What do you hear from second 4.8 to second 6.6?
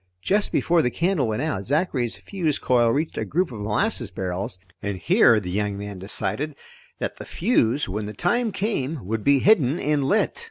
and here the young man decided